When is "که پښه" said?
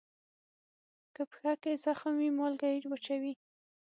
1.15-1.53